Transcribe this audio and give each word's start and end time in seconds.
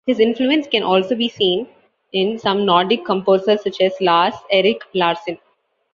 His 0.07 0.19
influence 0.19 0.65
can 0.65 0.81
also 0.81 1.13
be 1.13 1.29
seen 1.29 1.67
in 2.11 2.39
some 2.39 2.65
Nordic 2.65 3.05
composers, 3.05 3.61
such 3.61 3.79
as 3.81 3.93
Lars-Erik 4.01 4.81
Larsson. 4.95 5.37